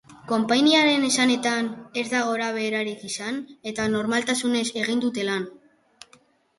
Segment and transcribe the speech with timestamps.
[0.29, 1.69] Konpainiaren esanetan,
[2.03, 3.39] ez da gorabeherarik izan,
[3.75, 5.51] eta normaltasunez egin dute lan.